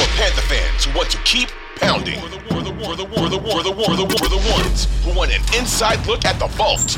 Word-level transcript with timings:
For 0.00 0.16
Panther 0.16 0.40
fans 0.42 0.84
who 0.86 0.96
want 0.96 1.10
to 1.10 1.18
keep 1.24 1.50
pounding. 1.76 2.18
For 2.20 2.28
the, 2.30 2.38
for 2.38 2.62
the, 2.62 2.72
for 2.72 2.96
the, 2.96 3.06
for 3.06 3.28
the, 3.28 3.38
for 3.38 3.62
the, 3.62 3.72
for 3.84 3.96
the, 3.96 4.16
for 4.16 4.28
the 4.30 4.40
ones 4.56 5.04
who 5.04 5.14
want 5.14 5.30
an 5.30 5.42
inside 5.58 6.06
look 6.06 6.24
at 6.24 6.38
the 6.38 6.46
vault. 6.46 6.96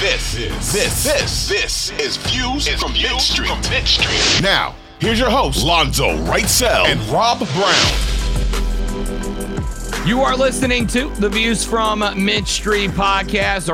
This, 0.00 0.32
this, 0.32 0.72
this, 0.72 1.04
this, 1.04 1.48
this 1.48 1.90
is 2.00 2.16
Views 2.16 2.68
from 2.80 2.94
Mint 2.94 3.20
Street. 3.20 3.48
From 3.48 3.60
Mint 3.70 3.86
Street. 3.86 4.42
Now, 4.42 4.74
here's 4.98 5.18
your 5.18 5.28
host, 5.28 5.62
Lonzo 5.62 6.16
Wrightsell 6.24 6.86
and 6.86 6.98
Rob 7.10 7.38
Brown. 7.38 8.16
You 10.06 10.22
are 10.22 10.36
listening 10.36 10.86
to 10.88 11.10
the 11.16 11.28
Views 11.28 11.64
from 11.66 11.98
Mint 12.16 12.48
Street 12.48 12.92
podcast 12.92 13.68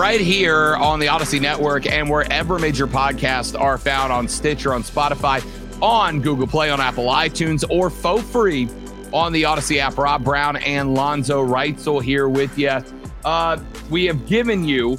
right 0.00 0.20
here 0.20 0.76
on 0.76 1.00
the 1.00 1.06
Audacy 1.06 1.40
Network 1.40 1.84
and 1.84 2.08
wherever 2.08 2.58
major 2.58 2.86
podcasts 2.86 3.60
are 3.60 3.76
found 3.76 4.12
on 4.12 4.28
Stitcher, 4.28 4.72
on 4.72 4.84
Spotify, 4.84 5.44
on 5.84 6.22
Google 6.22 6.46
Play, 6.46 6.70
on 6.70 6.80
Apple 6.80 7.04
iTunes, 7.04 7.62
or 7.68 7.90
for 7.90 8.18
free 8.18 8.70
on 9.12 9.34
the 9.34 9.42
Audacy 9.42 9.76
app. 9.76 9.98
Rob 9.98 10.24
Brown 10.24 10.56
and 10.56 10.94
Lonzo 10.94 11.46
Wrightsell 11.46 12.02
here 12.02 12.26
with 12.26 12.58
you. 12.58 12.82
Uh, 13.22 13.58
we 13.90 14.06
have 14.06 14.26
given 14.26 14.64
you 14.64 14.98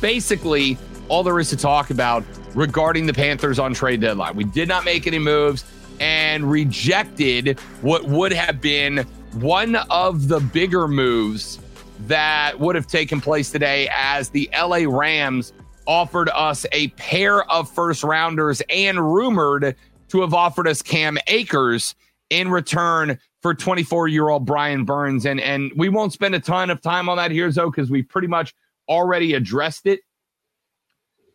basically 0.00 0.78
all 1.08 1.24
there 1.24 1.40
is 1.40 1.50
to 1.50 1.56
talk 1.56 1.90
about 1.90 2.24
regarding 2.54 3.04
the 3.04 3.12
Panthers 3.12 3.58
on 3.58 3.74
trade 3.74 4.00
deadline. 4.00 4.36
We 4.36 4.44
did 4.44 4.68
not 4.68 4.84
make 4.84 5.08
any 5.08 5.18
moves 5.18 5.64
and 5.98 6.48
rejected 6.48 7.58
what 7.80 8.04
would 8.04 8.32
have 8.32 8.60
been 8.60 8.98
one 9.32 9.74
of 9.74 10.28
the 10.28 10.38
bigger 10.38 10.86
moves 10.86 11.58
that 12.06 12.58
would 12.60 12.76
have 12.76 12.86
taken 12.86 13.20
place 13.20 13.50
today 13.50 13.88
as 13.92 14.28
the 14.28 14.48
LA 14.56 14.84
Rams 14.86 15.52
offered 15.86 16.28
us 16.30 16.66
a 16.72 16.88
pair 16.88 17.50
of 17.50 17.70
first 17.70 18.02
rounders 18.02 18.62
and 18.70 18.98
rumored 19.12 19.76
to 20.08 20.20
have 20.20 20.34
offered 20.34 20.68
us 20.68 20.82
Cam 20.82 21.18
Akers 21.26 21.94
in 22.30 22.50
return 22.50 23.18
for 23.42 23.54
24 23.54 24.08
year 24.08 24.28
old 24.28 24.44
Brian 24.44 24.84
Burns. 24.84 25.26
And, 25.26 25.40
and 25.40 25.72
we 25.76 25.88
won't 25.88 26.12
spend 26.12 26.34
a 26.34 26.40
ton 26.40 26.70
of 26.70 26.80
time 26.80 27.08
on 27.08 27.16
that 27.16 27.30
here, 27.30 27.50
Zoe, 27.50 27.70
because 27.70 27.90
we 27.90 28.02
pretty 28.02 28.28
much 28.28 28.54
already 28.88 29.34
addressed 29.34 29.86
it. 29.86 30.00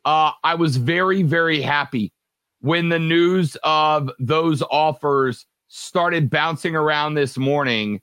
Uh, 0.04 0.32
I 0.44 0.56
was 0.56 0.78
very, 0.78 1.24
very 1.24 1.62
happy 1.62 2.14
when 2.62 2.90
the 2.90 3.00
news 3.00 3.58
of 3.64 4.10
those 4.20 4.62
offers 4.64 5.46
started 5.68 6.30
bouncing 6.30 6.76
around 6.76 7.16
this 7.16 7.38
morning 7.38 8.02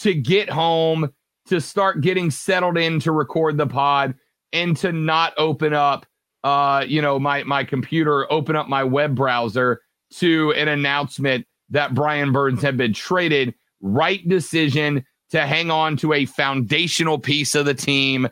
to 0.00 0.14
get 0.14 0.48
home, 0.48 1.12
to 1.46 1.60
start 1.60 2.00
getting 2.00 2.30
settled 2.30 2.78
in 2.78 3.00
to 3.00 3.12
record 3.12 3.56
the 3.56 3.66
pod, 3.66 4.14
and 4.54 4.76
to 4.78 4.92
not 4.92 5.34
open 5.36 5.74
up 5.74 6.06
uh, 6.44 6.84
you 6.86 7.00
know, 7.00 7.18
my 7.18 7.42
my 7.44 7.64
computer, 7.64 8.30
open 8.30 8.54
up 8.54 8.68
my 8.68 8.84
web 8.84 9.16
browser 9.16 9.80
to 10.10 10.52
an 10.52 10.68
announcement 10.68 11.46
that 11.70 11.94
Brian 11.94 12.32
Burns 12.32 12.62
had 12.62 12.76
been 12.76 12.92
traded. 12.92 13.54
Right 13.80 14.26
decision 14.28 15.04
to 15.30 15.46
hang 15.46 15.70
on 15.70 15.96
to 15.96 16.12
a 16.12 16.26
foundational 16.26 17.18
piece 17.18 17.54
of 17.54 17.64
the 17.64 17.74
team. 17.74 18.28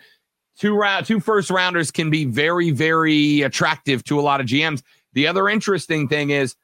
Two 0.59 0.77
round, 0.77 1.07
two 1.07 1.21
first 1.21 1.51
rounders 1.51 1.91
can 1.91 2.11
be 2.11 2.27
very, 2.27 2.71
very 2.71 3.41
attractive 3.41 4.05
to 4.05 4.21
a 4.21 4.23
lot 4.23 4.43
of 4.43 4.47
GMs. 4.47 4.83
The 5.15 5.27
other 5.27 5.49
interesting 5.49 6.07
thing 6.07 6.31
is 6.31 6.55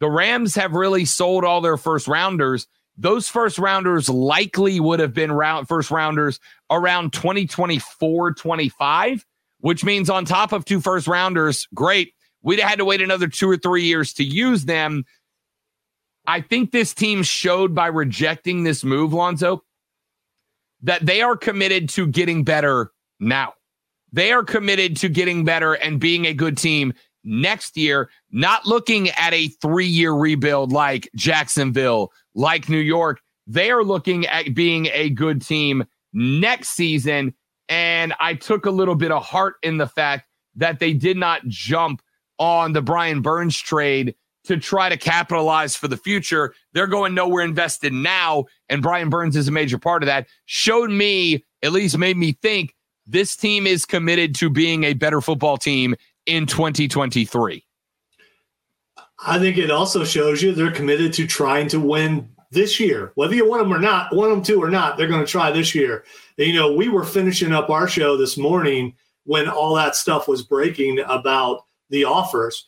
the 0.00 0.10
Rams 0.10 0.54
have 0.54 0.74
really 0.74 1.06
sold 1.06 1.42
all 1.42 1.62
their 1.62 1.78
first 1.78 2.06
rounders. 2.06 2.68
Those 2.96 3.28
first 3.28 3.58
rounders 3.58 4.08
likely 4.08 4.78
would 4.78 5.00
have 5.00 5.14
been 5.14 5.32
round 5.32 5.66
first 5.66 5.90
rounders 5.90 6.38
around 6.70 7.12
2024, 7.12 8.34
25, 8.34 9.26
which 9.60 9.84
means 9.84 10.10
on 10.10 10.24
top 10.24 10.52
of 10.52 10.64
two 10.64 10.80
first 10.80 11.06
rounders, 11.06 11.66
great. 11.74 12.12
We'd 12.42 12.58
have 12.58 12.68
had 12.68 12.78
to 12.78 12.84
wait 12.84 13.00
another 13.00 13.28
two 13.28 13.48
or 13.48 13.56
three 13.56 13.84
years 13.84 14.12
to 14.14 14.24
use 14.24 14.64
them. 14.64 15.04
I 16.26 16.40
think 16.40 16.70
this 16.70 16.92
team 16.92 17.22
showed 17.22 17.74
by 17.74 17.86
rejecting 17.86 18.64
this 18.64 18.84
move, 18.84 19.12
Lonzo, 19.12 19.64
that 20.82 21.04
they 21.04 21.22
are 21.22 21.36
committed 21.36 21.88
to 21.90 22.06
getting 22.06 22.44
better 22.44 22.92
now. 23.18 23.54
They 24.12 24.32
are 24.32 24.44
committed 24.44 24.96
to 24.98 25.08
getting 25.08 25.44
better 25.44 25.72
and 25.74 25.98
being 25.98 26.26
a 26.26 26.34
good 26.34 26.58
team 26.58 26.92
next 27.24 27.76
year, 27.76 28.10
not 28.30 28.66
looking 28.66 29.08
at 29.10 29.32
a 29.32 29.48
three 29.48 29.86
year 29.86 30.12
rebuild 30.12 30.72
like 30.72 31.08
Jacksonville, 31.14 32.12
like 32.34 32.68
New 32.68 32.78
York. 32.78 33.20
They 33.46 33.70
are 33.70 33.82
looking 33.82 34.26
at 34.26 34.54
being 34.54 34.86
a 34.92 35.10
good 35.10 35.42
team 35.42 35.84
next 36.12 36.70
season. 36.70 37.34
And 37.68 38.14
I 38.20 38.34
took 38.34 38.66
a 38.66 38.70
little 38.70 38.94
bit 38.94 39.10
of 39.10 39.24
heart 39.24 39.54
in 39.62 39.78
the 39.78 39.86
fact 39.86 40.28
that 40.56 40.78
they 40.78 40.92
did 40.92 41.16
not 41.16 41.46
jump 41.46 42.02
on 42.38 42.72
the 42.72 42.82
Brian 42.82 43.22
Burns 43.22 43.58
trade 43.58 44.14
to 44.44 44.56
try 44.56 44.88
to 44.88 44.96
capitalize 44.96 45.76
for 45.76 45.88
the 45.88 45.96
future. 45.96 46.54
They're 46.72 46.86
going 46.86 47.14
nowhere 47.14 47.44
invested 47.44 47.92
now. 47.92 48.46
And 48.68 48.82
Brian 48.82 49.08
Burns 49.08 49.36
is 49.36 49.48
a 49.48 49.52
major 49.52 49.78
part 49.78 50.02
of 50.02 50.08
that. 50.08 50.26
Showed 50.46 50.90
me, 50.90 51.44
at 51.62 51.72
least 51.72 51.96
made 51.96 52.16
me 52.16 52.32
think, 52.32 52.74
this 53.06 53.36
team 53.36 53.66
is 53.66 53.84
committed 53.84 54.34
to 54.36 54.50
being 54.50 54.84
a 54.84 54.94
better 54.94 55.20
football 55.20 55.56
team 55.56 55.94
in 56.26 56.46
2023. 56.46 57.64
I 59.24 59.38
think 59.38 59.56
it 59.56 59.70
also 59.70 60.04
shows 60.04 60.42
you 60.42 60.52
they're 60.52 60.72
committed 60.72 61.12
to 61.14 61.26
trying 61.26 61.68
to 61.68 61.80
win 61.80 62.28
this 62.50 62.78
year. 62.80 63.12
Whether 63.14 63.34
you 63.34 63.48
want 63.48 63.62
them 63.62 63.72
or 63.72 63.78
not, 63.78 64.14
want 64.14 64.30
them 64.30 64.42
to 64.44 64.62
or 64.62 64.70
not, 64.70 64.96
they're 64.96 65.08
going 65.08 65.24
to 65.24 65.30
try 65.30 65.50
this 65.50 65.74
year. 65.74 66.04
You 66.36 66.54
know, 66.54 66.72
we 66.72 66.88
were 66.88 67.04
finishing 67.04 67.52
up 67.52 67.70
our 67.70 67.88
show 67.88 68.16
this 68.16 68.36
morning 68.36 68.94
when 69.24 69.48
all 69.48 69.74
that 69.76 69.96
stuff 69.96 70.28
was 70.28 70.42
breaking 70.42 70.98
about 71.06 71.64
the 71.88 72.04
offers. 72.04 72.66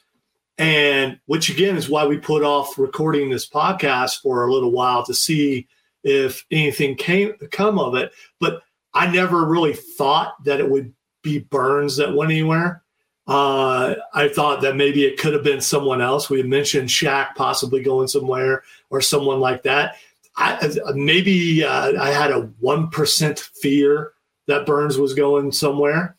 And 0.56 1.18
which 1.26 1.50
again 1.50 1.76
is 1.76 1.88
why 1.88 2.06
we 2.06 2.16
put 2.16 2.44
off 2.44 2.78
recording 2.78 3.28
this 3.28 3.48
podcast 3.48 4.22
for 4.22 4.46
a 4.46 4.52
little 4.52 4.70
while 4.70 5.04
to 5.04 5.12
see 5.12 5.66
if 6.04 6.44
anything 6.52 6.94
came 6.94 7.32
come 7.50 7.78
of 7.78 7.96
it. 7.96 8.12
But 8.38 8.62
I 8.92 9.10
never 9.10 9.44
really 9.44 9.72
thought 9.72 10.42
that 10.44 10.60
it 10.60 10.70
would 10.70 10.94
be 11.22 11.40
Burns 11.40 11.96
that 11.96 12.14
went 12.14 12.30
anywhere. 12.30 12.83
Uh, 13.26 13.94
I 14.12 14.28
thought 14.28 14.60
that 14.62 14.76
maybe 14.76 15.04
it 15.04 15.18
could 15.18 15.32
have 15.32 15.44
been 15.44 15.60
someone 15.60 16.02
else. 16.02 16.28
We 16.28 16.42
mentioned 16.42 16.90
Shaq 16.90 17.34
possibly 17.36 17.82
going 17.82 18.06
somewhere 18.06 18.64
or 18.90 19.00
someone 19.00 19.40
like 19.40 19.62
that. 19.62 19.96
I, 20.36 20.70
maybe 20.94 21.64
uh, 21.64 22.00
I 22.00 22.10
had 22.10 22.32
a 22.32 22.40
one 22.60 22.90
percent 22.90 23.38
fear 23.38 24.12
that 24.46 24.66
Burns 24.66 24.98
was 24.98 25.14
going 25.14 25.52
somewhere, 25.52 26.16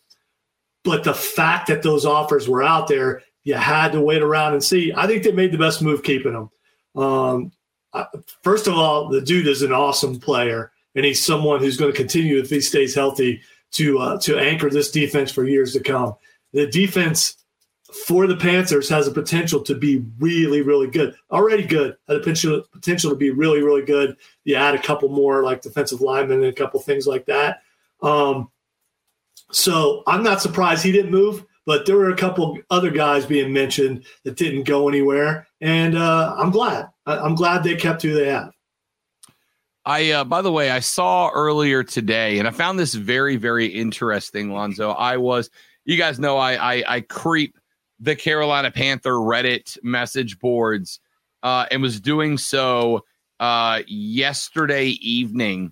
but 0.83 1.03
the 1.03 1.13
fact 1.13 1.67
that 1.67 1.83
those 1.83 2.05
offers 2.05 2.47
were 2.47 2.63
out 2.63 2.87
there, 2.87 3.21
you 3.43 3.53
had 3.53 3.91
to 3.91 4.01
wait 4.01 4.23
around 4.23 4.53
and 4.53 4.63
see. 4.63 4.93
I 4.95 5.05
think 5.05 5.23
they 5.23 5.31
made 5.31 5.51
the 5.51 5.57
best 5.57 5.81
move 5.81 6.01
keeping 6.01 6.33
him. 6.33 6.49
Um, 6.99 7.51
first 8.41 8.67
of 8.67 8.73
all, 8.73 9.09
the 9.09 9.21
dude 9.21 9.47
is 9.47 9.61
an 9.61 9.73
awesome 9.73 10.19
player, 10.19 10.71
and 10.95 11.05
he's 11.05 11.23
someone 11.23 11.59
who's 11.59 11.77
going 11.77 11.91
to 11.91 11.97
continue 11.97 12.39
if 12.39 12.49
he 12.49 12.61
stays 12.61 12.95
healthy 12.95 13.41
to 13.73 13.99
uh, 13.99 14.19
to 14.21 14.39
anchor 14.39 14.69
this 14.69 14.89
defense 14.89 15.31
for 15.31 15.43
years 15.43 15.73
to 15.73 15.81
come 15.81 16.15
the 16.55 16.65
defense 16.65 17.35
for 18.07 18.27
the 18.27 18.37
Panthers 18.37 18.87
has 18.89 19.07
a 19.07 19.11
potential 19.11 19.61
to 19.63 19.75
be 19.75 20.03
really, 20.19 20.61
really 20.61 20.87
good. 20.87 21.13
Already 21.29 21.63
good, 21.63 21.97
had 22.07 22.15
a 22.15 22.19
potential 22.19 22.63
potential 22.71 23.11
to 23.11 23.15
be 23.15 23.29
really, 23.29 23.61
really 23.61 23.83
good. 23.83 24.15
You 24.45 24.55
add 24.55 24.73
a 24.73 24.81
couple 24.81 25.09
more 25.09 25.43
like 25.43 25.61
defensive 25.61 25.99
linemen 25.99 26.39
and 26.39 26.47
a 26.47 26.53
couple 26.53 26.79
things 26.79 27.05
like 27.07 27.25
that. 27.25 27.61
Um, 28.01 28.49
so 29.51 30.01
I'm 30.07 30.23
not 30.23 30.41
surprised 30.41 30.83
he 30.83 30.93
didn't 30.93 31.11
move, 31.11 31.45
but 31.65 31.85
there 31.85 31.97
were 31.97 32.09
a 32.09 32.17
couple 32.17 32.57
other 32.69 32.89
guys 32.89 33.25
being 33.25 33.51
mentioned 33.51 34.05
that 34.23 34.37
didn't 34.37 34.63
go 34.63 34.87
anywhere, 34.87 35.47
and 35.59 35.97
uh, 35.97 36.35
I'm 36.37 36.51
glad. 36.51 36.87
I'm 37.05 37.35
glad 37.35 37.63
they 37.63 37.75
kept 37.75 38.01
who 38.01 38.13
they 38.13 38.29
have. 38.29 38.51
I, 39.85 40.11
uh, 40.11 40.23
by 40.23 40.41
the 40.41 40.51
way, 40.51 40.71
I 40.71 40.79
saw 40.79 41.29
earlier 41.29 41.83
today, 41.83 42.39
and 42.39 42.47
I 42.47 42.51
found 42.51 42.79
this 42.79 42.93
very, 42.95 43.35
very 43.35 43.67
interesting, 43.67 44.51
Lonzo. 44.51 44.91
I 44.91 45.17
was 45.17 45.49
you 45.85 45.97
guys 45.97 46.19
know 46.19 46.37
I 46.37 46.75
I, 46.75 46.83
I 46.95 47.01
creep 47.01 47.57
the 47.99 48.15
Carolina 48.15 48.71
Panther 48.71 49.13
Reddit 49.13 49.77
message 49.83 50.39
boards 50.39 50.99
uh, 51.43 51.65
and 51.71 51.81
was 51.81 51.99
doing 51.99 52.37
so 52.37 53.05
uh, 53.39 53.81
yesterday 53.87 54.87
evening 54.87 55.71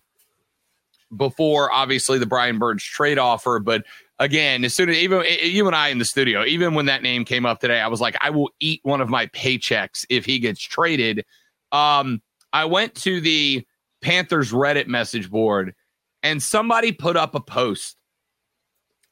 before 1.16 1.72
obviously 1.72 2.18
the 2.18 2.26
Brian 2.26 2.60
Burns 2.60 2.84
trade 2.84 3.18
offer. 3.18 3.60
But 3.60 3.86
again, 4.20 4.64
as 4.64 4.74
soon 4.74 4.90
as 4.90 4.98
even 4.98 5.24
you 5.42 5.68
and 5.68 5.76
I 5.76 5.90
in 5.90 5.98
the 5.98 6.06
studio, 6.06 6.46
even 6.46 6.74
when 6.74 6.86
that 6.88 7.04
name 7.04 7.26
came 7.26 7.46
up 7.46 7.60
today, 7.60 7.80
I 7.80 7.88
was 7.88 8.02
like, 8.02 8.16
I 8.22 8.30
will 8.30 8.50
eat 8.60 8.80
one 8.84 9.02
of 9.02 9.10
my 9.10 9.28
paychecks 9.28 10.06
if 10.10 10.26
he 10.26 10.40
gets 10.40 10.62
traded. 10.62 11.26
Um, 11.72 12.22
I 12.52 12.66
went 12.66 12.96
to 12.96 13.20
the 13.20 13.66
Panthers 14.02 14.52
Reddit 14.52 14.88
message 14.88 15.30
board 15.30 15.74
and 16.22 16.42
somebody 16.42 16.92
put 16.92 17.18
up 17.18 17.36
a 17.36 17.40
post 17.40 17.98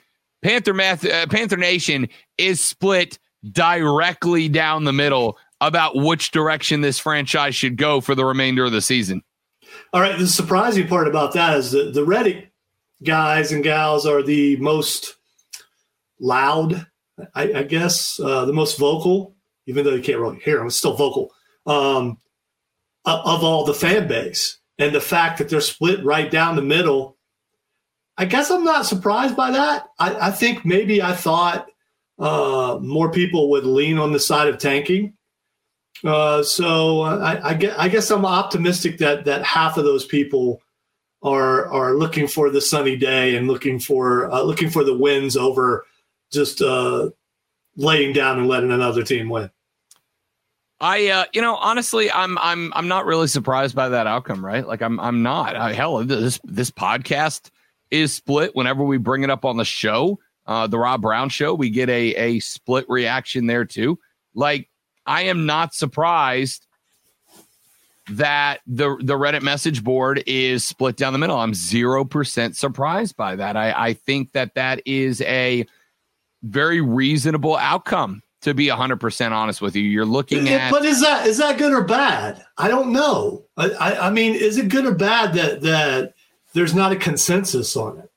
Panther 0.40 0.72
Math, 0.72 1.04
uh, 1.04 1.26
Panther 1.26 1.58
Nation 1.58 2.08
is 2.38 2.62
split 2.62 3.18
directly 3.52 4.48
down 4.48 4.84
the 4.84 4.92
middle 4.92 5.36
about 5.60 5.96
which 5.96 6.30
direction 6.30 6.80
this 6.80 6.98
franchise 6.98 7.54
should 7.54 7.76
go 7.76 8.00
for 8.00 8.14
the 8.14 8.24
remainder 8.24 8.64
of 8.64 8.72
the 8.72 8.80
season. 8.80 9.22
All 9.92 10.00
right. 10.00 10.18
The 10.18 10.26
surprising 10.26 10.88
part 10.88 11.08
about 11.08 11.32
that 11.34 11.56
is 11.56 11.70
that 11.72 11.94
the 11.94 12.04
Reddit 12.04 12.48
guys 13.02 13.52
and 13.52 13.62
gals 13.62 14.06
are 14.06 14.22
the 14.22 14.56
most 14.56 15.16
loud, 16.18 16.86
I, 17.34 17.52
I 17.52 17.62
guess, 17.62 18.18
uh, 18.20 18.44
the 18.44 18.52
most 18.52 18.78
vocal, 18.78 19.34
even 19.66 19.84
though 19.84 19.94
you 19.94 20.02
can't 20.02 20.18
really 20.18 20.38
hear 20.40 20.58
them, 20.58 20.66
it's 20.66 20.76
still 20.76 20.94
vocal, 20.94 21.32
um, 21.66 22.18
of 23.04 23.44
all 23.44 23.64
the 23.64 23.74
fan 23.74 24.08
base. 24.08 24.58
And 24.78 24.94
the 24.94 25.00
fact 25.00 25.38
that 25.38 25.48
they're 25.48 25.60
split 25.60 26.04
right 26.04 26.30
down 26.30 26.56
the 26.56 26.62
middle 26.62 27.18
I 28.20 28.26
guess 28.26 28.50
I'm 28.50 28.64
not 28.64 28.84
surprised 28.84 29.34
by 29.34 29.52
that. 29.52 29.86
I, 29.98 30.28
I 30.28 30.30
think 30.30 30.66
maybe 30.66 31.00
I 31.00 31.14
thought 31.14 31.68
uh, 32.18 32.78
more 32.82 33.10
people 33.10 33.48
would 33.48 33.64
lean 33.64 33.96
on 33.96 34.12
the 34.12 34.20
side 34.20 34.46
of 34.46 34.58
tanking. 34.58 35.14
Uh, 36.04 36.42
so 36.42 37.02
I, 37.02 37.50
I, 37.50 37.54
guess, 37.54 37.74
I 37.76 37.88
guess 37.88 38.10
I'm 38.10 38.24
optimistic 38.24 38.98
that 38.98 39.24
that 39.26 39.44
half 39.44 39.76
of 39.76 39.84
those 39.84 40.04
people 40.04 40.62
are 41.22 41.66
are 41.66 41.94
looking 41.94 42.26
for 42.26 42.48
the 42.48 42.60
sunny 42.60 42.96
day 42.96 43.36
and 43.36 43.46
looking 43.46 43.78
for 43.78 44.30
uh, 44.30 44.42
looking 44.42 44.70
for 44.70 44.84
the 44.84 44.96
wins 44.96 45.36
over 45.36 45.84
just 46.32 46.62
uh, 46.62 47.10
laying 47.76 48.12
down 48.12 48.38
and 48.38 48.48
letting 48.48 48.72
another 48.72 49.02
team 49.02 49.28
win. 49.28 49.50
I, 50.82 51.08
uh, 51.08 51.24
you 51.34 51.42
know, 51.42 51.56
honestly, 51.56 52.10
I'm, 52.10 52.38
I'm, 52.38 52.72
I'm 52.74 52.88
not 52.88 53.04
really 53.04 53.26
surprised 53.26 53.76
by 53.76 53.90
that 53.90 54.06
outcome, 54.06 54.42
right? 54.42 54.66
Like, 54.66 54.80
I'm, 54.80 54.98
I'm 54.98 55.22
not. 55.22 55.54
I, 55.54 55.74
hell, 55.74 56.02
this, 56.04 56.40
this 56.42 56.70
podcast 56.70 57.50
is 57.90 58.14
split 58.14 58.56
whenever 58.56 58.82
we 58.82 58.96
bring 58.96 59.22
it 59.22 59.28
up 59.28 59.44
on 59.44 59.58
the 59.58 59.64
show. 59.64 60.18
Uh, 60.46 60.66
the 60.66 60.78
Rob 60.78 61.02
Brown 61.02 61.28
show, 61.28 61.54
we 61.54 61.68
get 61.68 61.88
a 61.90 62.14
a 62.14 62.40
split 62.40 62.86
reaction 62.88 63.46
there 63.46 63.64
too. 63.64 63.98
Like 64.34 64.69
I 65.10 65.22
am 65.22 65.44
not 65.44 65.74
surprised 65.74 66.66
that 68.10 68.60
the 68.66 68.96
the 69.00 69.14
Reddit 69.14 69.42
message 69.42 69.82
board 69.82 70.22
is 70.26 70.64
split 70.64 70.96
down 70.96 71.12
the 71.12 71.18
middle. 71.18 71.36
I'm 71.36 71.54
zero 71.54 72.04
percent 72.04 72.56
surprised 72.56 73.16
by 73.16 73.36
that. 73.36 73.56
I, 73.56 73.72
I 73.72 73.92
think 73.94 74.32
that 74.32 74.54
that 74.54 74.82
is 74.86 75.20
a 75.22 75.66
very 76.42 76.80
reasonable 76.80 77.56
outcome. 77.56 78.22
To 78.44 78.54
be 78.54 78.68
100% 78.68 79.32
honest 79.32 79.60
with 79.60 79.76
you, 79.76 79.82
you're 79.82 80.06
looking 80.06 80.48
at. 80.48 80.70
But 80.70 80.86
is 80.86 81.02
that 81.02 81.26
is 81.26 81.36
that 81.36 81.58
good 81.58 81.74
or 81.74 81.84
bad? 81.84 82.42
I 82.56 82.68
don't 82.68 82.90
know. 82.90 83.44
I, 83.54 83.68
I, 83.68 84.06
I 84.06 84.10
mean, 84.10 84.34
is 84.34 84.56
it 84.56 84.70
good 84.70 84.86
or 84.86 84.94
bad 84.94 85.34
that 85.34 85.60
that 85.60 86.14
there's 86.52 86.74
not 86.74 86.92
a 86.92 86.96
consensus 86.96 87.76
on 87.76 87.98
it. 87.98 88.10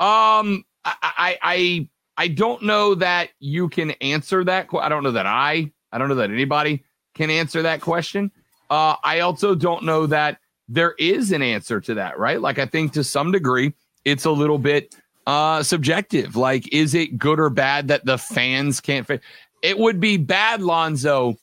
Um, 0.00 0.64
I, 0.84 1.38
I, 1.42 1.88
I 2.16 2.28
don't 2.28 2.62
know 2.62 2.94
that 2.94 3.30
you 3.40 3.68
can 3.68 3.90
answer 3.92 4.44
that. 4.44 4.68
I 4.72 4.88
don't 4.88 5.02
know 5.02 5.12
that 5.12 5.26
I, 5.26 5.72
I 5.92 5.98
don't 5.98 6.08
know 6.08 6.14
that 6.16 6.30
anybody 6.30 6.84
can 7.14 7.30
answer 7.30 7.62
that 7.62 7.80
question. 7.80 8.30
Uh, 8.70 8.96
I 9.02 9.20
also 9.20 9.54
don't 9.54 9.84
know 9.84 10.06
that 10.06 10.38
there 10.68 10.94
is 10.98 11.32
an 11.32 11.42
answer 11.42 11.80
to 11.80 11.94
that, 11.94 12.18
right? 12.18 12.40
Like, 12.40 12.58
I 12.58 12.66
think 12.66 12.92
to 12.92 13.04
some 13.04 13.32
degree, 13.32 13.74
it's 14.04 14.24
a 14.24 14.30
little 14.30 14.58
bit 14.58 14.94
uh, 15.26 15.62
subjective. 15.62 16.36
Like, 16.36 16.72
is 16.72 16.94
it 16.94 17.18
good 17.18 17.38
or 17.38 17.50
bad 17.50 17.88
that 17.88 18.04
the 18.04 18.18
fans 18.18 18.80
can't 18.80 19.06
fit? 19.06 19.20
It 19.62 19.78
would 19.78 20.00
be 20.00 20.16
bad, 20.16 20.62
Lonzo, 20.62 21.36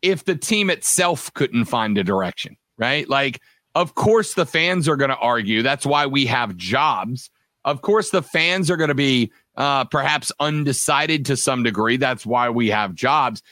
if 0.00 0.24
the 0.24 0.34
team 0.34 0.70
itself 0.70 1.32
couldn't 1.34 1.66
find 1.66 1.96
a 1.98 2.04
direction, 2.04 2.56
right? 2.78 3.08
Like, 3.08 3.40
of 3.74 3.94
course, 3.94 4.34
the 4.34 4.46
fans 4.46 4.88
are 4.88 4.96
going 4.96 5.10
to 5.10 5.16
argue. 5.16 5.62
That's 5.62 5.86
why 5.86 6.06
we 6.06 6.26
have 6.26 6.56
jobs. 6.56 7.30
Of 7.64 7.82
course, 7.82 8.10
the 8.10 8.22
fans 8.22 8.70
are 8.70 8.76
going 8.76 8.88
to 8.88 8.94
be 8.94 9.32
uh, 9.56 9.84
perhaps 9.84 10.32
undecided 10.40 11.26
to 11.26 11.36
some 11.36 11.62
degree. 11.62 11.96
That's 11.96 12.26
why 12.26 12.50
we 12.50 12.68
have 12.68 12.94
jobs. 12.94 13.42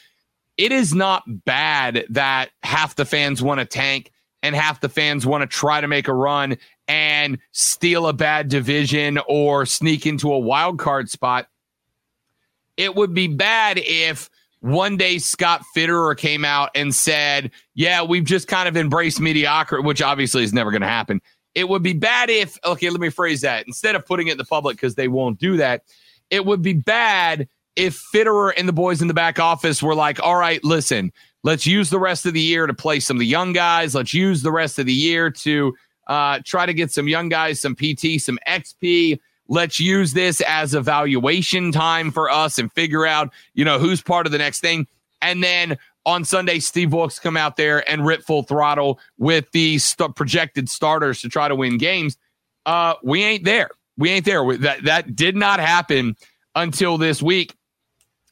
It 0.57 0.71
is 0.71 0.93
not 0.93 1.23
bad 1.45 2.05
that 2.09 2.49
half 2.63 2.95
the 2.95 3.05
fans 3.05 3.41
want 3.41 3.59
to 3.59 3.65
tank 3.65 4.11
and 4.43 4.55
half 4.55 4.81
the 4.81 4.89
fans 4.89 5.25
want 5.25 5.41
to 5.41 5.47
try 5.47 5.81
to 5.81 5.87
make 5.87 6.07
a 6.07 6.13
run 6.13 6.57
and 6.87 7.37
steal 7.51 8.07
a 8.07 8.13
bad 8.13 8.49
division 8.49 9.19
or 9.27 9.65
sneak 9.65 10.05
into 10.05 10.31
a 10.33 10.39
wild 10.39 10.79
card 10.79 11.09
spot. 11.09 11.47
It 12.75 12.95
would 12.95 13.13
be 13.13 13.27
bad 13.27 13.77
if 13.77 14.29
one 14.59 14.97
day 14.97 15.17
Scott 15.17 15.63
Fitterer 15.75 16.17
came 16.17 16.45
out 16.45 16.69
and 16.75 16.93
said, 16.93 17.51
Yeah, 17.75 18.03
we've 18.03 18.23
just 18.23 18.47
kind 18.47 18.67
of 18.67 18.77
embraced 18.77 19.19
mediocrity, 19.19 19.83
which 19.83 20.01
obviously 20.01 20.43
is 20.43 20.53
never 20.53 20.71
going 20.71 20.81
to 20.81 20.87
happen. 20.87 21.21
It 21.53 21.67
would 21.67 21.83
be 21.83 21.93
bad 21.93 22.29
if, 22.29 22.57
okay, 22.63 22.89
let 22.89 22.99
me 22.99 23.09
phrase 23.09 23.41
that. 23.41 23.67
Instead 23.67 23.95
of 23.95 24.05
putting 24.05 24.27
it 24.27 24.33
in 24.33 24.37
the 24.37 24.45
public 24.45 24.77
because 24.77 24.95
they 24.95 25.07
won't 25.07 25.39
do 25.39 25.57
that, 25.57 25.83
it 26.29 26.45
would 26.45 26.61
be 26.61 26.73
bad 26.73 27.47
if 27.75 28.01
Fitterer 28.13 28.53
and 28.57 28.67
the 28.67 28.73
boys 28.73 29.01
in 29.01 29.07
the 29.07 29.13
back 29.13 29.39
office 29.39 29.81
were 29.83 29.95
like, 29.95 30.21
All 30.21 30.35
right, 30.35 30.63
listen, 30.63 31.11
let's 31.43 31.65
use 31.65 31.89
the 31.89 31.99
rest 31.99 32.25
of 32.25 32.33
the 32.33 32.41
year 32.41 32.67
to 32.67 32.73
play 32.73 32.99
some 32.99 33.17
of 33.17 33.19
the 33.19 33.25
young 33.25 33.53
guys. 33.53 33.95
Let's 33.95 34.13
use 34.13 34.41
the 34.41 34.51
rest 34.51 34.79
of 34.79 34.85
the 34.85 34.93
year 34.93 35.29
to 35.29 35.75
uh, 36.07 36.39
try 36.45 36.65
to 36.65 36.73
get 36.73 36.91
some 36.91 37.07
young 37.07 37.29
guys, 37.29 37.61
some 37.61 37.75
PT, 37.75 38.19
some 38.19 38.39
XP 38.47 39.19
Let's 39.51 39.81
use 39.81 40.13
this 40.13 40.39
as 40.47 40.73
evaluation 40.73 41.73
time 41.73 42.09
for 42.09 42.29
us 42.29 42.57
and 42.57 42.71
figure 42.71 43.05
out, 43.05 43.33
you 43.53 43.65
know, 43.65 43.79
who's 43.79 44.01
part 44.01 44.25
of 44.25 44.31
the 44.31 44.37
next 44.37 44.61
thing. 44.61 44.87
And 45.21 45.43
then 45.43 45.77
on 46.05 46.23
Sunday, 46.25 46.59
Steve 46.59 46.93
Wilks 46.93 47.19
come 47.19 47.37
out 47.37 47.57
there 47.57 47.87
and 47.89 48.05
rip 48.05 48.23
full 48.23 48.43
throttle 48.43 48.99
with 49.17 49.51
the 49.51 49.77
st- 49.77 50.15
projected 50.15 50.69
starters 50.69 51.21
to 51.21 51.29
try 51.29 51.47
to 51.47 51.55
win 51.55 51.77
games. 51.77 52.17
Uh, 52.65 52.95
we 53.03 53.23
ain't 53.23 53.43
there. 53.43 53.69
We 53.97 54.09
ain't 54.09 54.25
there. 54.25 54.57
That 54.57 54.83
that 54.85 55.15
did 55.15 55.35
not 55.35 55.59
happen 55.59 56.15
until 56.55 56.97
this 56.97 57.21
week. 57.21 57.55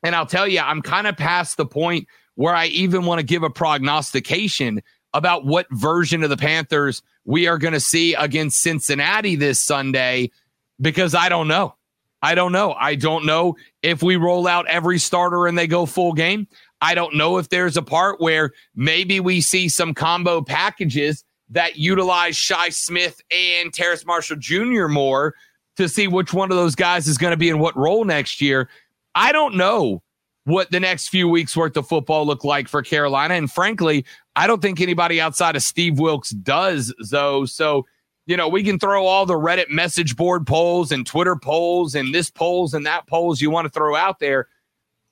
And 0.03 0.15
I'll 0.15 0.25
tell 0.25 0.47
you, 0.47 0.59
I'm 0.59 0.81
kind 0.81 1.07
of 1.07 1.17
past 1.17 1.57
the 1.57 1.65
point 1.65 2.07
where 2.35 2.55
I 2.55 2.67
even 2.67 3.05
want 3.05 3.19
to 3.19 3.25
give 3.25 3.43
a 3.43 3.49
prognostication 3.49 4.81
about 5.13 5.45
what 5.45 5.67
version 5.71 6.23
of 6.23 6.29
the 6.29 6.38
Panthers 6.38 7.01
we 7.25 7.47
are 7.47 7.57
going 7.57 7.73
to 7.73 7.79
see 7.79 8.13
against 8.13 8.61
Cincinnati 8.61 9.35
this 9.35 9.61
Sunday 9.61 10.31
because 10.79 11.13
I 11.13 11.29
don't 11.29 11.47
know. 11.47 11.75
I 12.21 12.35
don't 12.35 12.51
know. 12.51 12.73
I 12.73 12.95
don't 12.95 13.25
know 13.25 13.55
if 13.81 14.03
we 14.03 14.15
roll 14.17 14.47
out 14.47 14.67
every 14.67 14.99
starter 14.99 15.47
and 15.47 15.57
they 15.57 15.67
go 15.67 15.85
full 15.85 16.13
game. 16.13 16.47
I 16.81 16.95
don't 16.95 17.15
know 17.15 17.38
if 17.38 17.50
there's 17.50 17.77
a 17.77 17.81
part 17.81 18.21
where 18.21 18.51
maybe 18.75 19.19
we 19.19 19.41
see 19.41 19.69
some 19.69 19.93
combo 19.93 20.41
packages 20.41 21.24
that 21.50 21.77
utilize 21.77 22.38
Shi 22.38 22.71
Smith 22.71 23.21
and 23.31 23.74
Terrace 23.74 24.05
Marshall 24.05 24.38
Jr. 24.38 24.88
more 24.88 25.36
to 25.77 25.89
see 25.89 26.07
which 26.07 26.33
one 26.33 26.51
of 26.51 26.57
those 26.57 26.75
guys 26.75 27.07
is 27.07 27.17
going 27.17 27.31
to 27.31 27.38
be 27.38 27.50
in 27.50 27.59
what 27.59 27.75
role 27.75 28.05
next 28.05 28.41
year. 28.41 28.69
I 29.15 29.31
don't 29.31 29.55
know 29.55 30.03
what 30.45 30.71
the 30.71 30.79
next 30.79 31.09
few 31.09 31.27
weeks 31.27 31.55
worth 31.55 31.77
of 31.77 31.88
football 31.88 32.25
look 32.25 32.43
like 32.43 32.67
for 32.67 32.81
Carolina. 32.81 33.36
And 33.36 33.51
frankly, 33.51 34.05
I 34.36 34.48
don't 34.48 34.62
think 34.62 34.81
anybody 34.81 35.19
outside 35.19 35.55
of 35.55 35.63
Steve 35.63 36.00
Wilks 36.00 36.31
does, 36.31 36.93
though. 37.09 37.45
So, 37.45 37.86
you 38.25 38.38
know, 38.38 38.48
we 38.48 38.63
can 38.63 38.79
throw 38.79 39.05
all 39.05 39.25
the 39.25 39.36
Reddit 39.36 39.69
message 39.69 40.15
board 40.15 40.48
polls 40.48 40.91
and 40.91 41.05
Twitter 41.05 41.36
polls 41.36 41.93
and 41.95 42.13
this 42.13 42.29
polls 42.29 42.74
and 42.74 42.86
that 42.86 43.07
polls 43.07 43.41
you 43.41 43.50
want 43.50 43.65
to 43.65 43.71
throw 43.71 43.95
out 43.95 44.19
there. 44.19 44.48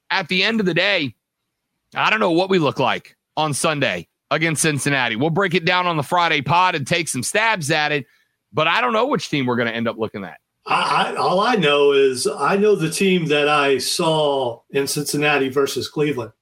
At 0.10 0.30
the 0.30 0.44
end 0.44 0.60
of 0.60 0.66
the 0.66 0.74
day, 0.74 1.16
I 1.98 2.10
don't 2.10 2.20
know 2.20 2.32
what 2.32 2.50
we 2.50 2.60
look 2.60 2.80
like 2.80 3.16
on 3.36 3.54
Sunday 3.54 4.08
against 4.30 4.62
Cincinnati. 4.62 5.16
We'll 5.16 5.30
break 5.30 5.54
it 5.54 5.66
down 5.66 5.88
on 5.88 5.98
the 5.98 6.04
Friday 6.04 6.42
pod 6.42 6.76
and 6.76 6.86
take 6.86 7.08
some 7.08 7.24
stabs 7.24 7.72
at 7.72 7.92
it, 7.92 8.06
but 8.54 8.68
I 8.68 8.82
don't 8.82 8.94
know 8.94 9.08
which 9.08 9.30
team 9.30 9.46
we're 9.46 9.56
going 9.56 9.68
to 9.68 9.76
end 9.76 9.88
up 9.88 9.98
looking 9.98 10.24
at. 10.24 10.38
I, 10.66 11.14
I, 11.14 11.16
all 11.16 11.40
I 11.40 11.56
know 11.56 11.94
is 11.94 12.28
I 12.28 12.58
know 12.58 12.76
the 12.76 12.90
team 12.90 13.28
that 13.28 13.48
I 13.48 13.78
saw 13.78 14.62
in 14.70 14.86
Cincinnati 14.86 15.50
versus 15.50 15.88
Cleveland. 15.88 16.34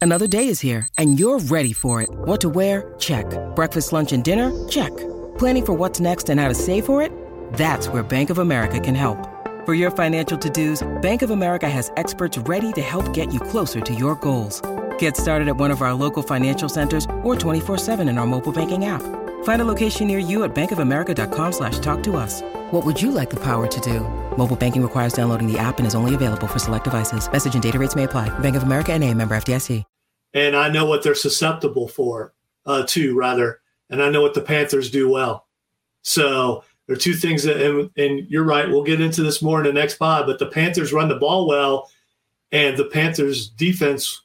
Another 0.00 0.26
day 0.26 0.48
is 0.48 0.60
here, 0.60 0.86
and 0.96 1.18
you're 1.18 1.38
ready 1.38 1.72
for 1.72 2.02
it. 2.02 2.08
What 2.10 2.40
to 2.42 2.48
wear? 2.48 2.94
Check. 2.98 3.26
Breakfast, 3.56 3.92
lunch, 3.92 4.12
and 4.12 4.22
dinner? 4.22 4.68
Check. 4.68 4.96
Planning 5.38 5.64
for 5.64 5.72
what's 5.72 6.00
next 6.00 6.28
and 6.28 6.38
how 6.38 6.48
to 6.48 6.54
save 6.54 6.84
for 6.84 7.02
it? 7.02 7.12
That's 7.54 7.88
where 7.88 8.02
Bank 8.02 8.30
of 8.30 8.38
America 8.38 8.78
can 8.78 8.94
help. 8.94 9.18
For 9.64 9.74
your 9.74 9.90
financial 9.90 10.38
to-dos, 10.38 10.86
Bank 11.02 11.22
of 11.22 11.30
America 11.30 11.68
has 11.68 11.90
experts 11.96 12.38
ready 12.38 12.72
to 12.72 12.82
help 12.82 13.12
get 13.12 13.32
you 13.32 13.40
closer 13.40 13.80
to 13.80 13.94
your 13.94 14.14
goals. 14.16 14.62
Get 14.98 15.16
started 15.16 15.48
at 15.48 15.56
one 15.56 15.72
of 15.72 15.82
our 15.82 15.94
local 15.94 16.22
financial 16.22 16.68
centers 16.68 17.04
or 17.22 17.34
24-7 17.34 18.08
in 18.08 18.18
our 18.18 18.26
mobile 18.26 18.52
banking 18.52 18.84
app. 18.84 19.02
Find 19.42 19.62
a 19.62 19.64
location 19.64 20.06
near 20.06 20.18
you 20.18 20.44
at 20.44 20.54
bankofamerica.com 20.54 21.52
slash 21.52 21.80
talk 21.80 22.02
to 22.04 22.16
us. 22.16 22.42
What 22.70 22.84
would 22.84 23.00
you 23.00 23.10
like 23.10 23.30
the 23.30 23.40
power 23.40 23.66
to 23.66 23.80
do? 23.80 24.00
Mobile 24.36 24.56
banking 24.56 24.82
requires 24.82 25.12
downloading 25.12 25.50
the 25.50 25.58
app 25.58 25.78
and 25.78 25.86
is 25.86 25.94
only 25.94 26.14
available 26.14 26.46
for 26.46 26.60
select 26.60 26.84
devices. 26.84 27.30
Message 27.30 27.54
and 27.54 27.62
data 27.62 27.78
rates 27.78 27.96
may 27.96 28.04
apply. 28.04 28.36
Bank 28.38 28.56
of 28.56 28.62
America 28.62 28.92
and 28.92 29.02
a 29.02 29.12
member 29.14 29.36
FDIC. 29.36 29.84
And 30.34 30.54
I 30.54 30.68
know 30.68 30.84
what 30.84 31.02
they're 31.02 31.14
susceptible 31.14 31.88
for, 31.88 32.34
uh, 32.66 32.84
to 32.88 33.16
rather. 33.16 33.60
And 33.88 34.02
I 34.02 34.10
know 34.10 34.20
what 34.20 34.34
the 34.34 34.42
Panthers 34.42 34.90
do 34.90 35.08
well. 35.08 35.46
So 36.02 36.64
there 36.86 36.96
are 36.96 36.98
two 36.98 37.14
things 37.14 37.42
that, 37.44 37.60
and, 37.60 37.90
and 37.96 38.28
you're 38.30 38.44
right, 38.44 38.68
we'll 38.68 38.82
get 38.82 39.00
into 39.00 39.22
this 39.22 39.40
more 39.40 39.58
in 39.60 39.66
the 39.66 39.72
next 39.72 39.96
pod, 39.96 40.26
but 40.26 40.38
the 40.38 40.46
Panthers 40.46 40.92
run 40.92 41.08
the 41.08 41.16
ball 41.16 41.48
well 41.48 41.90
and 42.52 42.76
the 42.76 42.84
Panthers 42.84 43.48
defense 43.48 44.22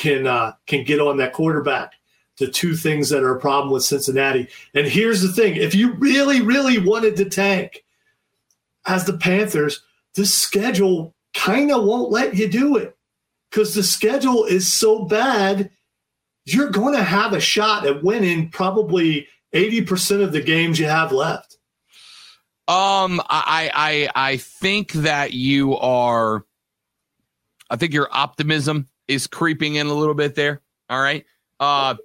can, 0.00 0.26
uh, 0.26 0.52
can 0.66 0.82
get 0.84 0.98
on 0.98 1.18
that 1.18 1.32
quarterback 1.34 1.92
the 2.38 2.48
two 2.48 2.74
things 2.74 3.10
that 3.10 3.22
are 3.22 3.36
a 3.36 3.40
problem 3.40 3.70
with 3.70 3.84
Cincinnati. 3.84 4.48
And 4.74 4.86
here's 4.86 5.20
the 5.20 5.30
thing 5.30 5.56
if 5.56 5.74
you 5.74 5.92
really, 5.92 6.40
really 6.40 6.78
wanted 6.78 7.16
to 7.16 7.28
tank 7.28 7.84
as 8.86 9.04
the 9.04 9.16
Panthers, 9.16 9.82
the 10.14 10.24
schedule 10.24 11.14
kind 11.34 11.70
of 11.70 11.84
won't 11.84 12.10
let 12.10 12.34
you 12.34 12.48
do 12.48 12.76
it 12.76 12.96
because 13.50 13.74
the 13.74 13.82
schedule 13.82 14.44
is 14.44 14.72
so 14.72 15.04
bad. 15.04 15.70
You're 16.46 16.70
going 16.70 16.94
to 16.94 17.04
have 17.04 17.34
a 17.34 17.40
shot 17.40 17.86
at 17.86 18.02
winning 18.02 18.48
probably 18.48 19.28
80% 19.54 20.22
of 20.22 20.32
the 20.32 20.40
games 20.40 20.78
you 20.78 20.86
have 20.86 21.12
left. 21.12 21.58
Um, 22.66 23.20
I, 23.28 23.70
I, 23.74 24.30
I 24.30 24.36
think 24.38 24.92
that 24.92 25.34
you 25.34 25.76
are, 25.76 26.46
I 27.68 27.76
think 27.76 27.92
your 27.92 28.08
optimism 28.10 28.88
is 29.10 29.26
creeping 29.26 29.74
in 29.74 29.88
a 29.88 29.94
little 29.94 30.14
bit 30.14 30.34
there. 30.34 30.62
All 30.88 31.00
right. 31.00 31.24
Uh, 31.58 31.96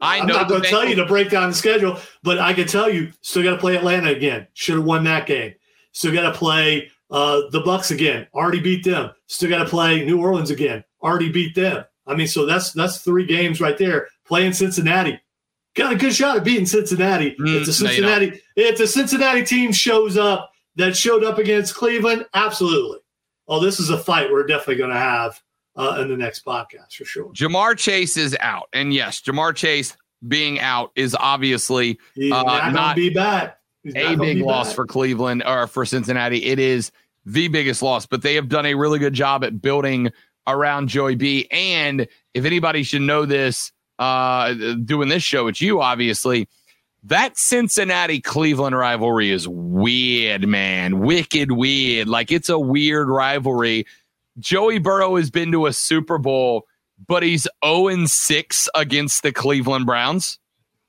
I 0.00 0.18
I'm 0.18 0.26
not 0.26 0.48
going 0.48 0.62
to 0.62 0.68
tell 0.68 0.84
you 0.84 0.96
to 0.96 1.06
break 1.06 1.30
down 1.30 1.50
the 1.50 1.54
schedule, 1.54 1.98
but 2.22 2.38
I 2.38 2.52
can 2.52 2.66
tell 2.66 2.90
you 2.90 3.12
still 3.20 3.42
got 3.42 3.52
to 3.52 3.58
play 3.58 3.76
Atlanta 3.76 4.10
again. 4.10 4.46
Should 4.54 4.76
have 4.76 4.84
won 4.84 5.04
that 5.04 5.26
game. 5.26 5.54
Still 5.92 6.12
got 6.12 6.32
to 6.32 6.38
play 6.38 6.90
uh, 7.10 7.42
the 7.50 7.62
Bucs 7.62 7.90
again. 7.90 8.26
Already 8.34 8.60
beat 8.60 8.84
them. 8.84 9.10
Still 9.26 9.48
got 9.48 9.58
to 9.58 9.68
play 9.68 10.04
New 10.04 10.20
Orleans 10.20 10.50
again. 10.50 10.84
Already 11.02 11.30
beat 11.30 11.54
them. 11.54 11.84
I 12.06 12.14
mean, 12.14 12.28
so 12.28 12.46
that's 12.46 12.72
that's 12.72 12.98
three 12.98 13.26
games 13.26 13.60
right 13.60 13.78
there. 13.78 14.08
Playing 14.26 14.52
Cincinnati, 14.52 15.20
got 15.74 15.92
a 15.92 15.96
good 15.96 16.14
shot 16.14 16.36
at 16.36 16.44
beating 16.44 16.66
Cincinnati. 16.66 17.36
Mm, 17.40 17.60
if 17.60 17.66
the 17.66 17.72
Cincinnati 17.72 18.30
no, 18.30 18.36
if 18.56 18.78
the 18.78 18.86
Cincinnati 18.86 19.44
team 19.44 19.72
shows 19.72 20.16
up 20.16 20.50
that 20.76 20.96
showed 20.96 21.24
up 21.24 21.38
against 21.38 21.74
Cleveland, 21.74 22.26
absolutely. 22.34 22.98
Oh, 23.48 23.60
this 23.60 23.80
is 23.80 23.90
a 23.90 23.98
fight 23.98 24.30
we're 24.30 24.46
definitely 24.46 24.76
going 24.76 24.90
to 24.90 24.98
have 24.98 25.40
uh, 25.76 25.98
in 26.00 26.08
the 26.08 26.16
next 26.16 26.44
podcast 26.44 26.94
for 26.94 27.04
sure. 27.04 27.32
Ja'Marr 27.32 27.76
Chase 27.76 28.16
is 28.16 28.36
out, 28.40 28.68
and 28.72 28.92
yes, 28.92 29.20
Ja'Marr 29.20 29.54
Chase 29.54 29.96
being 30.26 30.58
out 30.60 30.90
is 30.96 31.16
obviously 31.18 31.98
uh, 32.16 32.42
not, 32.42 32.72
not 32.72 32.96
be 32.96 33.10
back. 33.10 33.58
a 33.94 34.16
big 34.16 34.38
loss 34.42 34.68
back. 34.68 34.76
for 34.76 34.86
Cleveland 34.86 35.42
or 35.44 35.66
for 35.66 35.84
Cincinnati. 35.84 36.44
It 36.44 36.58
is 36.58 36.90
the 37.24 37.48
biggest 37.48 37.82
loss, 37.82 38.06
but 38.06 38.22
they 38.22 38.34
have 38.34 38.48
done 38.48 38.66
a 38.66 38.74
really 38.74 38.98
good 38.98 39.12
job 39.12 39.44
at 39.44 39.60
building 39.60 40.10
around 40.46 40.88
Joey 40.88 41.16
B. 41.16 41.48
And 41.50 42.06
if 42.34 42.44
anybody 42.44 42.82
should 42.82 43.02
know 43.02 43.26
this, 43.26 43.72
uh, 43.98 44.54
doing 44.84 45.08
this 45.08 45.22
show, 45.22 45.48
it's 45.48 45.60
you, 45.60 45.80
obviously. 45.80 46.48
That 47.04 47.38
Cincinnati 47.38 48.20
Cleveland 48.20 48.76
rivalry 48.76 49.30
is 49.30 49.46
weird, 49.46 50.46
man. 50.48 50.98
Wicked 51.00 51.52
weird. 51.52 52.08
Like 52.08 52.32
it's 52.32 52.48
a 52.48 52.58
weird 52.58 53.08
rivalry 53.08 53.86
Joey 54.38 54.78
Burrow 54.78 55.16
has 55.16 55.30
been 55.30 55.52
to 55.52 55.66
a 55.66 55.72
Super 55.72 56.18
Bowl, 56.18 56.66
but 57.06 57.22
he's 57.22 57.46
0 57.64 58.06
6 58.06 58.68
against 58.74 59.22
the 59.22 59.32
Cleveland 59.32 59.86
Browns. 59.86 60.38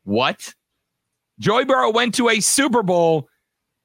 What? 0.04 0.54
Joey 1.39 1.66
Burrow 1.66 1.92
went 1.92 2.16
to 2.16 2.30
a 2.30 2.39
Super 2.39 2.84
Bowl, 2.84 3.30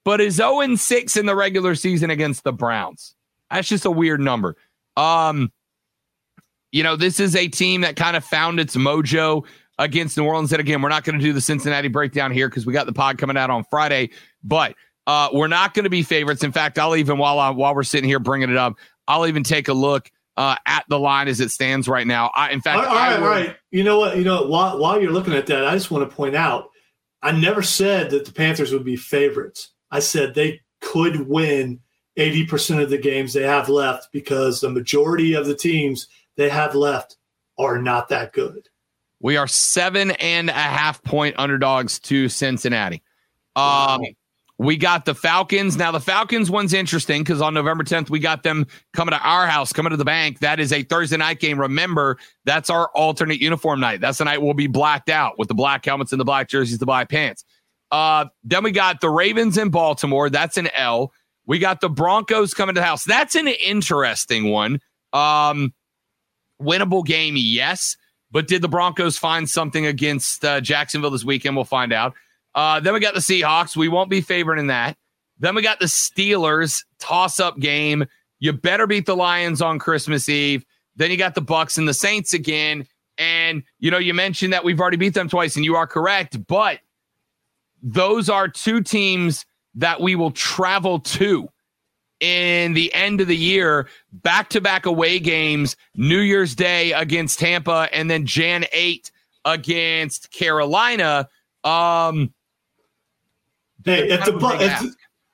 but 0.05 0.21
is 0.21 0.37
0 0.37 0.75
6 0.75 1.17
in 1.17 1.27
the 1.27 1.37
regular 1.37 1.75
season 1.75 2.11
against 2.11 2.45
the 2.45 2.53
Browns. 2.53 3.15
That's 3.51 3.69
just 3.69 3.85
a 3.85 3.91
weird 3.91 4.21
number. 4.21 4.57
Um, 4.97 5.53
you 6.71 6.83
know, 6.83 6.97
this 6.97 7.21
is 7.21 7.37
a 7.37 7.49
team 7.49 7.83
that 7.83 7.97
kind 7.97 8.17
of 8.17 8.25
found 8.25 8.59
its 8.59 8.77
mojo 8.77 9.45
against 9.79 10.17
New 10.17 10.25
Orleans. 10.25 10.53
And 10.53 10.61
again, 10.61 10.81
we're 10.81 10.89
not 10.89 11.05
going 11.05 11.19
to 11.19 11.25
do 11.25 11.33
the 11.33 11.41
Cincinnati 11.41 11.89
breakdown 11.89 12.31
here 12.31 12.49
because 12.49 12.67
we 12.67 12.73
got 12.73 12.87
the 12.87 12.93
pod 12.93 13.19
coming 13.19 13.37
out 13.37 13.51
on 13.51 13.65
Friday, 13.65 14.11
but 14.43 14.75
uh, 15.07 15.29
we're 15.33 15.49
not 15.49 15.75
going 15.75 15.85
to 15.85 15.91
be 15.91 16.03
favorites. 16.03 16.45
In 16.45 16.53
fact, 16.53 16.79
I'll 16.79 16.97
even 16.97 17.19
while 17.19 17.39
I, 17.39 17.51
while 17.51 17.75
we're 17.75 17.83
sitting 17.83 18.09
here 18.09 18.21
bringing 18.21 18.51
it 18.51 18.57
up, 18.57 18.75
I'll 19.09 19.27
even 19.27 19.43
take 19.43 19.69
a 19.69 19.73
look 19.73 20.11
uh, 20.37 20.57
at 20.67 20.85
the 20.89 20.99
line 20.99 21.29
as 21.29 21.41
it 21.41 21.51
stands 21.51 21.89
right 21.89 22.07
now. 22.07 22.31
I, 22.35 22.51
in 22.51 22.61
fact, 22.61 22.87
all 22.87 22.95
right, 22.95 23.19
all 23.19 23.29
right. 23.29 23.57
You 23.71 23.85
know 23.85 23.99
what? 23.99 24.17
You 24.17 24.25
know 24.25 24.47
while 24.47 24.79
while 24.79 25.01
you're 25.01 25.13
looking 25.13 25.35
at 25.35 25.47
that, 25.47 25.67
I 25.67 25.75
just 25.75 25.91
want 25.91 26.09
to 26.09 26.15
point 26.15 26.35
out, 26.35 26.71
I 27.23 27.33
never 27.33 27.63
said 27.63 28.11
that 28.11 28.25
the 28.25 28.33
Panthers 28.33 28.73
would 28.73 28.85
be 28.85 28.97
favorites. 28.97 29.71
I 29.91 30.01
said 30.01 30.35
they 30.35 30.61
could 30.81 31.29
win 31.29 31.81
80% 32.19 32.83
of 32.83 32.91
the 32.91 32.99
games 32.99 33.33
they 33.33 33.43
have 33.43 33.69
left 33.69 34.09
because 34.13 34.61
the 34.61 34.71
majority 34.71 35.35
of 35.35 35.47
the 35.47 35.55
teams 35.55 36.09
they 36.37 36.49
have 36.49 36.75
left 36.75 37.17
are 37.59 37.81
not 37.81 38.09
that 38.09 38.33
good. 38.33 38.69
We 39.21 39.37
are 39.37 39.47
seven 39.47 40.11
and 40.13 40.51
a 40.51 40.53
half 40.53 41.03
point 41.03 41.37
underdogs 41.39 42.01
to 42.01 42.29
Cincinnati. 42.29 43.03
Um, 43.55 43.63
wow. 43.65 44.01
We 44.63 44.77
got 44.77 45.07
the 45.07 45.15
Falcons. 45.15 45.77
Now, 45.77 45.91
the 45.91 45.99
Falcons 45.99 46.49
one's 46.49 46.73
interesting 46.73 47.25
because 47.25 47.41
on 47.41 47.53
November 47.53 47.83
10th, 47.83 48.11
we 48.11 48.21
got 48.21 48.45
them 48.45 48.69
coming 48.93 49.13
to 49.13 49.19
our 49.19 49.49
house, 49.49 49.73
coming 49.73 49.91
to 49.91 49.97
the 49.97 50.05
bank. 50.05 50.39
That 50.39 50.61
is 50.61 50.73
a 50.73 50.85
Thursday 50.85 51.17
night 51.17 51.41
game. 51.41 51.61
Remember, 51.61 52.17
that's 52.45 52.71
our 52.71 52.89
alternate 52.95 53.41
uniform 53.41 53.81
night. 53.81 54.01
That's 54.01 54.19
the 54.19 54.25
night 54.25 54.41
we'll 54.41 54.55
be 54.55 54.69
blacked 54.69 55.09
out 55.09 55.37
with 55.37 55.49
the 55.49 55.55
black 55.55 55.85
helmets 55.85 56.13
and 56.13 56.21
the 56.21 56.25
black 56.25 56.49
jerseys, 56.49 56.79
the 56.79 56.87
black 56.87 57.09
pants. 57.09 57.45
Uh, 57.91 58.27
then 58.45 58.63
we 58.63 58.71
got 58.71 59.01
the 59.01 59.11
Ravens 59.11 59.59
in 59.59 59.71
Baltimore. 59.71 60.31
That's 60.31 60.57
an 60.57 60.69
L. 60.77 61.13
We 61.45 61.59
got 61.59 61.81
the 61.81 61.91
Broncos 61.91 62.55
coming 62.55 62.77
to 62.77 62.81
the 62.81 62.87
house. 62.87 63.05
That's 63.05 63.35
an 63.35 63.49
interesting 63.49 64.49
one. 64.49 64.79
Um, 65.13 65.75
winnable 66.63 67.05
game, 67.05 67.35
yes. 67.37 67.97
But 68.31 68.47
did 68.47 68.63
the 68.63 68.69
Broncos 68.69 69.19
find 69.19 69.51
something 69.51 69.87
against 69.87 70.45
uh, 70.45 70.61
Jacksonville 70.61 71.11
this 71.11 71.25
weekend? 71.25 71.57
We'll 71.57 71.65
find 71.65 71.93
out. 71.93 72.15
Uh, 72.55 72.81
then 72.81 72.93
we 72.93 73.01
got 73.01 73.15
the 73.15 73.21
Seahawks. 73.21 73.77
We 73.77 73.89
won't 73.89 74.11
be 74.11 74.21
favored 74.21 74.59
in 74.59 74.67
that. 74.69 74.97
Then 75.39 75.55
we 75.55 75.63
got 75.63 75.81
the 75.81 75.87
Steelers 75.87 76.85
toss 76.99 77.41
up 77.41 77.59
game. 77.59 78.05
You 78.39 78.53
better 78.53 78.87
beat 78.87 79.07
the 79.07 79.17
Lions 79.17 79.63
on 79.63 79.79
Christmas 79.79 80.29
Eve. 80.29 80.65
Then 80.97 81.11
you 81.11 81.17
got 81.17 81.35
the 81.35 81.43
Bucs 81.43 81.79
and 81.79 81.89
the 81.89 81.95
Saints 81.95 82.35
again. 82.35 82.87
And 83.19 83.63
you 83.79 83.91
know, 83.91 83.99
you 83.99 84.15
mentioned 84.15 84.53
that 84.53 84.65
we've 84.65 84.81
already 84.81 84.97
beat 84.97 85.15
them 85.15 85.29
twice, 85.29 85.57
and 85.57 85.65
you 85.65 85.77
are 85.77 85.87
correct. 85.87 86.47
But 86.47 86.81
those 87.83 88.29
are 88.29 88.49
two 88.49 88.81
teams 88.83 89.45
that 89.75 90.01
we 90.01 90.15
will 90.15 90.31
travel 90.31 91.01
to 91.01 91.49
in 92.21 92.73
the 92.75 92.95
end 92.95 93.21
of 93.21 93.27
the 93.27 93.37
year, 93.37 93.89
back 94.13 94.49
to 94.51 94.61
back 94.61 94.87
away 94.87 95.19
games, 95.19 95.77
New 95.97 96.21
Year's 96.21 96.55
Day 96.55 96.93
against 96.93 97.41
Tampa, 97.41 97.89
and 97.93 98.09
then 98.09 98.27
Jan 98.27 98.65
8 98.73 99.11
against 99.45 100.31
Carolina. 100.31 101.29
Um, 101.65 102.33
Hey, 103.85 104.09
if 104.09 104.25
the, 104.25 104.33
Bu- 104.33 104.59
if, 104.61 104.83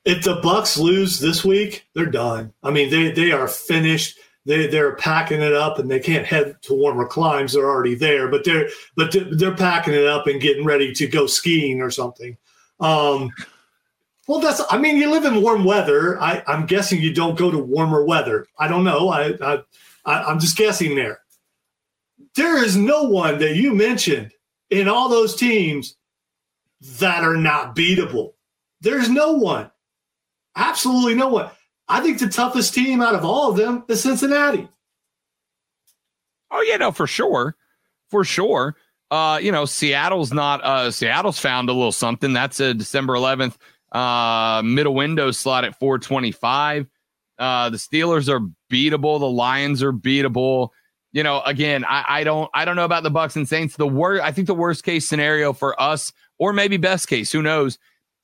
if 0.05 0.25
the 0.25 0.40
Bucs 0.40 0.78
lose 0.78 1.21
this 1.21 1.45
week, 1.45 1.87
they're 1.95 2.07
done. 2.07 2.52
I 2.62 2.71
mean, 2.71 2.90
they 2.90 3.11
they 3.11 3.33
are 3.33 3.49
finished. 3.49 4.19
They 4.47 4.67
they're 4.67 4.97
packing 4.97 5.43
it 5.43 5.52
up, 5.52 5.78
and 5.78 5.90
they 5.90 6.00
can't 6.00 6.26
head 6.26 6.57
to 6.62 6.75
warmer 6.75 7.07
climes. 7.07 7.52
They're 7.52 7.69
already 7.69 7.95
there, 7.95 8.28
but 8.28 8.45
they're 8.45 8.69
but 8.97 9.14
they're, 9.33 9.55
packing 9.55 9.95
it 9.95 10.07
up 10.07 10.26
and 10.26 10.40
getting 10.40 10.64
ready 10.64 10.93
to 10.95 11.07
go 11.07 11.26
skiing 11.26 11.83
or 11.83 11.90
something. 11.90 12.37
Um, 12.81 13.33
well, 14.26 14.40
that's. 14.40 14.62
I 14.71 14.78
mean, 14.78 14.97
you 14.97 15.11
live 15.11 15.25
in 15.25 15.43
warm 15.43 15.64
weather. 15.64 16.21
I, 16.21 16.43
I'm 16.47 16.67
guessing 16.67 17.02
you 17.02 17.12
don't 17.12 17.37
go 17.37 17.50
to 17.50 17.59
warmer 17.59 18.05
weather. 18.05 18.47
I 18.59 18.69
don't 18.69 18.85
know. 18.85 19.09
I, 19.09 19.35
I, 19.43 19.62
I 20.07 20.23
I'm 20.25 20.38
just 20.38 20.57
guessing 20.57 20.95
there. 20.95 21.21
There 22.35 22.62
is 22.62 22.76
no 22.76 23.02
one 23.02 23.38
that 23.40 23.57
you 23.57 23.75
mentioned 23.75 24.33
in 24.71 24.88
all 24.88 25.09
those 25.09 25.35
teams 25.35 25.97
that 26.81 27.25
are 27.25 27.37
not 27.37 27.75
beatable. 27.75 28.33
There's 28.80 29.08
no 29.08 29.32
one. 29.32 29.70
Absolutely 30.56 31.14
no 31.14 31.28
one. 31.28 31.50
I 31.88 32.00
think 32.00 32.18
the 32.18 32.28
toughest 32.28 32.75
team 32.75 33.00
out 33.00 33.14
of 33.14 33.25
all 33.25 33.50
of 33.50 33.56
them 33.56 33.85
is 33.88 34.02
Cincinnati. 34.02 34.68
Oh 36.50 36.62
yeah, 36.62 36.76
no, 36.76 36.92
for 36.92 37.06
sure, 37.06 37.56
for 38.11 38.25
sure. 38.25 38.76
Uh, 39.11 39.38
you 39.42 39.50
know, 39.52 39.64
Seattle's 39.64 40.32
not. 40.32 40.62
Uh, 40.62 40.90
Seattle's 40.90 41.38
found 41.38 41.68
a 41.68 41.73
little 41.73 41.92
something. 41.92 42.32
That's 42.32 42.61
a 42.61 42.75
December 42.75 43.14
11th 43.14 43.56
uh, 43.92 44.62
middle 44.64 44.94
window 44.94 45.30
slot 45.30 45.64
at 45.64 45.78
425. 45.78 46.87
Uh, 47.38 47.70
the 47.70 47.76
Steelers 47.76 48.28
are 48.28 48.40
beatable. 48.70 49.18
The 49.20 49.28
Lions 49.28 49.82
are 49.82 49.92
beatable. 49.92 50.70
You 51.12 51.23
know, 51.23 51.40
again, 51.42 51.85
I, 51.85 52.04
I 52.08 52.25
don't, 52.25 52.50
I 52.52 52.64
don't 52.64 52.76
know 52.76 52.85
about 52.85 53.02
the 53.02 53.11
Bucs 53.11 53.37
and 53.37 53.49
Saints. 53.49 53.76
The 53.76 53.87
worst, 53.88 54.23
I 54.23 54.32
think 54.32 54.47
the 54.47 54.54
worst 54.54 54.85
case 54.85 55.08
scenario 55.08 55.52
for 55.52 55.80
us, 55.80 56.12
or 56.38 56.52
maybe 56.52 56.76
best 56.76 57.08
case, 57.08 57.32
who 57.32 57.40
knows, 57.40 57.78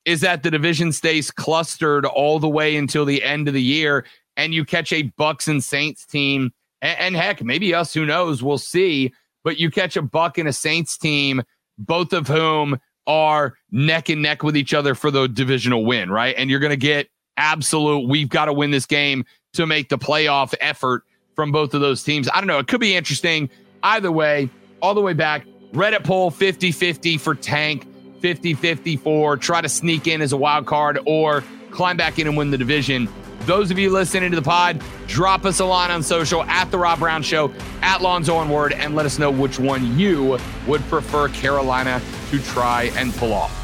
is 0.04 0.20
that 0.20 0.42
the 0.42 0.50
division 0.50 0.92
stays 0.92 1.30
clustered 1.30 2.04
all 2.04 2.38
the 2.38 2.49
way 2.49 2.76
until 2.76 3.04
the 3.04 3.23
end 3.23 3.49
of 3.49 3.54
the 3.54 3.62
year, 3.62 4.04
and 4.37 4.52
you 4.52 4.64
catch 4.64 4.92
a 4.92 5.11
Bucs 5.18 5.49
and 5.49 5.62
Saints 5.62 6.04
team, 6.04 6.52
and, 6.82 6.99
and 6.99 7.16
heck, 7.16 7.42
maybe 7.42 7.75
us, 7.75 7.94
who 7.94 8.04
knows, 8.04 8.42
we'll 8.42 8.58
see. 8.58 9.12
But 9.42 9.58
you 9.58 9.70
catch 9.70 9.96
a 9.96 10.02
Buc 10.02 10.38
and 10.38 10.49
a 10.49 10.52
Saints 10.52 10.96
team, 10.96 11.42
both 11.78 12.12
of 12.12 12.28
whom 12.28 12.78
are 13.06 13.54
neck 13.70 14.08
and 14.08 14.23
neck 14.23 14.42
with 14.42 14.56
each 14.56 14.73
other 14.73 14.94
for 14.94 15.11
the 15.11 15.28
divisional 15.28 15.84
win, 15.84 16.11
right? 16.11 16.34
And 16.37 16.49
you're 16.49 16.61
going 16.61 16.70
to 16.70 16.76
get 16.76 17.08
absolute, 17.37 18.08
we've 18.08 18.28
got 18.28 18.46
to 18.46 18.52
win 18.52 18.70
this 18.70 18.87
game 18.87 19.25
to 19.54 19.66
make 19.66 19.88
the 19.88 19.99
playoff 19.99 20.54
effort 20.61 21.04
from 21.34 21.52
both 21.52 21.75
of 21.75 21.80
those 21.80 22.02
teams. 22.02 22.28
I 22.32 22.38
don't 22.38 22.46
know. 22.46 22.58
It 22.58 22.68
could 22.68 22.80
be 22.80 22.94
interesting. 22.94 23.50
Either 23.82 24.11
way, 24.11 24.49
all 24.80 24.94
the 24.94 25.00
way 25.00 25.12
back, 25.12 25.46
Reddit 25.73 26.04
poll 26.04 26.30
50 26.30 26.73
50 26.73 27.18
for 27.18 27.34
Tank, 27.34 27.87
50 28.21 28.54
50 28.54 28.97
for 28.97 29.37
try 29.37 29.61
to 29.61 29.68
sneak 29.68 30.06
in 30.06 30.23
as 30.23 30.33
a 30.33 30.37
wild 30.37 30.66
card 30.66 30.99
or 31.06 31.44
climb 31.71 31.97
back 31.97 32.18
in 32.18 32.26
and 32.26 32.37
win 32.37 32.50
the 32.50 32.59
division. 32.59 33.09
Those 33.40 33.71
of 33.71 33.78
you 33.78 33.90
listening 33.90 34.30
to 34.30 34.37
the 34.37 34.42
pod, 34.42 34.83
drop 35.06 35.44
us 35.44 35.61
a 35.61 35.66
line 35.66 35.90
on 35.90 36.02
social 36.02 36.42
at 36.44 36.71
The 36.71 36.78
Rob 36.78 36.99
Brown 36.99 37.23
Show, 37.23 37.52
at 37.83 38.00
Lonzo 38.00 38.40
and 38.40 38.50
Word, 38.50 38.73
and 38.73 38.94
let 38.94 39.04
us 39.04 39.18
know 39.18 39.30
which 39.30 39.59
one 39.59 39.99
you 39.99 40.38
would 40.66 40.80
prefer 40.83 41.28
Carolina 41.28 42.00
to 42.30 42.38
try 42.42 42.85
and 42.97 43.12
pull 43.14 43.35
off. 43.35 43.63